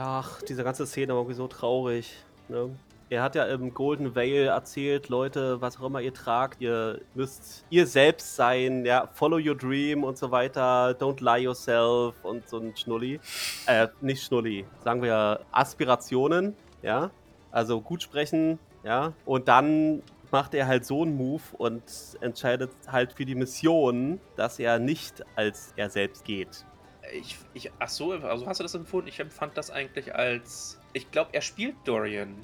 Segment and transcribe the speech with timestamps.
[0.00, 2.14] Ach, diese ganze Szene war irgendwie so traurig.
[2.48, 2.70] Ne?
[3.10, 7.64] Er hat ja im Golden Vale erzählt, Leute, was auch immer ihr tragt, ihr müsst
[7.68, 12.58] ihr selbst sein, ja, follow your dream und so weiter, don't lie yourself und so
[12.58, 13.18] ein Schnulli.
[13.66, 17.10] Äh, nicht Schnulli, sagen wir Aspirationen, ja,
[17.50, 21.82] also gut sprechen, ja, und dann macht er halt so einen Move und
[22.20, 26.66] entscheidet halt für die Mission, dass er nicht als er selbst geht.
[27.12, 29.08] Ich, ich, ach so, also hast du das empfunden?
[29.08, 30.80] Ich empfand das eigentlich als.
[30.92, 32.34] Ich glaube, er spielt Dorian.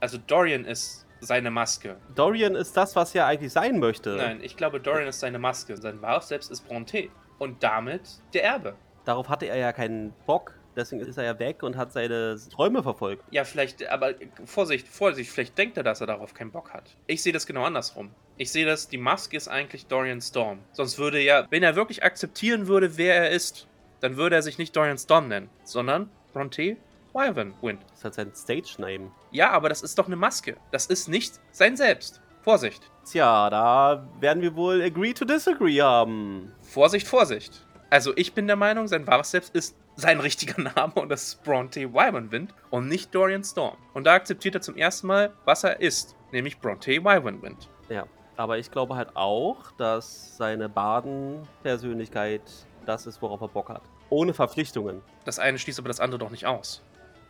[0.00, 1.96] Also Dorian ist seine Maske.
[2.14, 4.16] Dorian ist das, was er eigentlich sein möchte.
[4.16, 5.76] Nein, ich glaube, Dorian ist seine Maske.
[5.76, 7.08] Sein wahres Selbst ist Bronte.
[7.38, 8.02] Und damit
[8.34, 8.74] der Erbe.
[9.04, 10.54] Darauf hatte er ja keinen Bock.
[10.76, 13.24] Deswegen ist er ja weg und hat seine Träume verfolgt.
[13.30, 16.96] Ja, vielleicht, aber Vorsicht, Vorsicht, vielleicht denkt er, dass er darauf keinen Bock hat.
[17.06, 18.10] Ich sehe das genau andersrum.
[18.36, 20.60] Ich sehe das, die Maske ist eigentlich Dorian Storm.
[20.72, 23.66] Sonst würde ja, wenn er wirklich akzeptieren würde, wer er ist,
[24.00, 26.76] dann würde er sich nicht Dorian Storm nennen, sondern Bronte
[27.12, 27.80] Wyvern Wind.
[27.90, 29.10] Das ist halt sein Stage-Name.
[29.32, 30.56] Ja, aber das ist doch eine Maske.
[30.70, 32.20] Das ist nicht sein Selbst.
[32.42, 32.82] Vorsicht.
[33.04, 36.52] Tja, da werden wir wohl agree to disagree haben.
[36.62, 37.66] Vorsicht, Vorsicht.
[37.90, 41.42] Also ich bin der Meinung, sein wahres Selbst ist sein richtiger Name und das ist
[41.42, 43.76] Bronte Wyvern Wind und nicht Dorian Storm.
[43.92, 47.68] Und da akzeptiert er zum ersten Mal, was er ist, nämlich Bronte Wyvern Wind.
[47.88, 48.06] Ja,
[48.40, 52.40] aber ich glaube halt auch, dass seine Baden-Persönlichkeit
[52.86, 53.82] das ist, worauf er Bock hat.
[54.08, 55.02] Ohne Verpflichtungen.
[55.26, 56.82] Das eine schließt aber das andere doch nicht aus.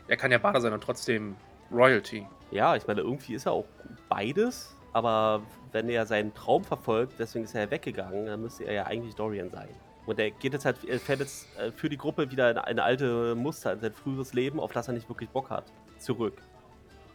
[0.07, 1.35] Er kann ja Bader sein und trotzdem
[1.73, 2.29] Royalty.
[2.53, 3.65] Ja, ich meine, irgendwie ist er auch
[4.09, 8.73] beides, aber wenn er seinen Traum verfolgt, deswegen ist er ja weggegangen, dann müsste er
[8.73, 9.69] ja eigentlich Dorian sein.
[10.07, 12.85] Und er geht jetzt halt, er fährt jetzt äh, für die Gruppe wieder in eine
[12.85, 15.65] alte Muster, in sein früheres Leben, auf das er nicht wirklich Bock hat,
[15.99, 16.41] zurück.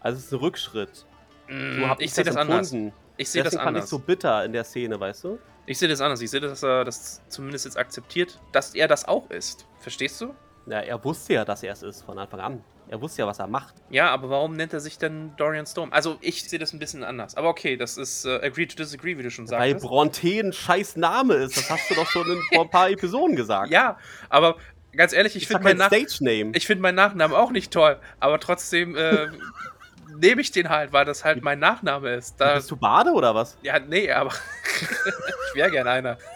[0.01, 1.05] Also es ist ein Rückschritt.
[1.47, 2.75] Mm, ich sehe das, das anders.
[3.17, 3.66] Ich sehe das anders.
[3.66, 5.39] fand ich so bitter in der Szene, weißt du?
[5.66, 6.21] Ich sehe das anders.
[6.21, 9.66] Ich sehe, dass er das zumindest jetzt akzeptiert, dass er das auch ist.
[9.80, 10.33] Verstehst du?
[10.67, 12.63] Ja, er wusste ja, dass er es ist von Anfang an.
[12.88, 13.73] Er wusste ja, was er macht.
[13.89, 15.91] Ja, aber warum nennt er sich denn Dorian Storm?
[15.91, 17.35] Also, ich sehe das ein bisschen anders.
[17.35, 19.59] Aber okay, das ist uh, agree to disagree, wie du schon sagst.
[19.59, 21.57] Weil Bronte ein scheiß Name ist.
[21.57, 23.72] Das hast du doch schon in, vor ein paar Episoden gesagt.
[23.72, 23.97] Ja,
[24.29, 24.57] aber
[24.95, 28.00] ganz ehrlich, ich finde mein, Nach find meinen Nachnamen auch nicht toll.
[28.19, 29.28] Aber trotzdem äh,
[30.17, 32.39] nehme ich den halt, weil das halt mein Nachname ist.
[32.39, 33.57] Da, Bist du Bade oder was?
[33.61, 34.31] Ja, nee, aber
[35.49, 36.17] ich wäre gern einer.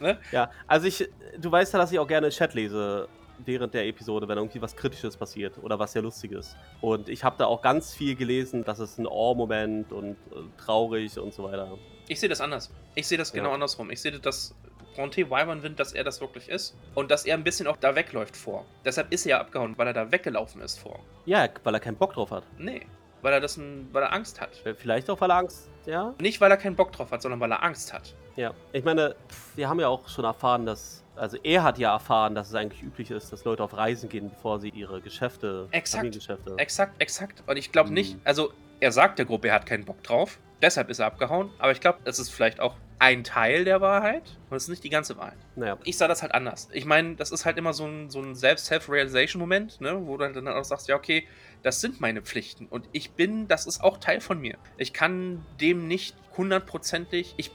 [0.00, 0.18] ne?
[0.32, 1.08] Ja, also ich,
[1.38, 3.08] du weißt ja, dass ich auch gerne Chat lese
[3.44, 6.56] während der Episode, wenn irgendwie was Kritisches passiert oder was sehr Lustiges.
[6.80, 10.16] Und ich habe da auch ganz viel gelesen, dass es ein Ohr-Moment und äh,
[10.58, 11.76] traurig und so weiter.
[12.08, 12.70] Ich sehe das anders.
[12.94, 13.54] Ich sehe das genau ja.
[13.54, 13.90] andersrum.
[13.90, 14.54] Ich sehe das
[14.94, 18.36] Bronte Wyvern dass er das wirklich ist und dass er ein bisschen auch da wegläuft
[18.36, 18.64] vor.
[18.84, 21.00] Deshalb ist er ja abgehauen, weil er da weggelaufen ist vor.
[21.26, 22.44] Ja, weil er keinen Bock drauf hat.
[22.58, 22.86] Nee,
[23.22, 24.50] weil er das, weil er Angst hat.
[24.76, 26.14] Vielleicht auch, weil er Angst, ja?
[26.20, 28.14] Nicht, weil er keinen Bock drauf hat, sondern weil er Angst hat.
[28.36, 29.14] Ja, ich meine,
[29.56, 32.82] wir haben ja auch schon erfahren, dass also er hat ja erfahren, dass es eigentlich
[32.82, 36.18] üblich ist, dass Leute auf Reisen gehen, bevor sie ihre Geschäfte, exakt,
[36.56, 37.42] exakt, exakt.
[37.46, 37.94] Und ich glaube hm.
[37.94, 41.50] nicht, also er sagt der Gruppe, er hat keinen Bock drauf, deshalb ist er abgehauen.
[41.58, 44.84] Aber ich glaube, das ist vielleicht auch ein Teil der Wahrheit und es ist nicht
[44.84, 45.38] die ganze Wahrheit.
[45.56, 45.78] Naja.
[45.84, 46.68] Ich sah das halt anders.
[46.72, 50.48] Ich meine, das ist halt immer so ein, so ein Selbst-Self-Realization-Moment, ne, wo du dann
[50.48, 51.26] auch sagst, ja, okay,
[51.62, 54.56] das sind meine Pflichten und ich bin, das ist auch Teil von mir.
[54.78, 57.52] Ich kann dem nicht hundertprozentig, ich,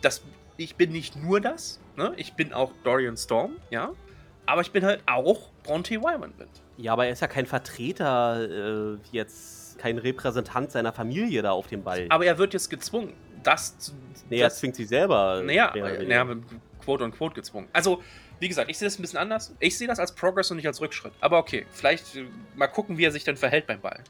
[0.57, 3.93] ich bin nicht nur das, ne, ich bin auch Dorian Storm, ja,
[4.45, 6.49] aber ich bin halt auch Bronte Wymanwind.
[6.77, 11.67] Ja, aber er ist ja kein Vertreter äh, jetzt, kein Repräsentant seiner Familie da auf
[11.67, 12.07] dem Ball.
[12.09, 13.13] Aber er wird jetzt gezwungen
[13.43, 13.93] das zu.
[14.29, 15.41] Nee, das, zwingt sich selber.
[15.43, 16.35] Naja, naja
[16.83, 17.67] quote und quote gezwungen.
[17.73, 18.01] Also,
[18.39, 19.53] wie gesagt, ich sehe das ein bisschen anders.
[19.59, 21.13] Ich sehe das als Progress und nicht als Rückschritt.
[21.19, 24.03] Aber okay, vielleicht äh, mal gucken, wie er sich dann verhält beim Ball.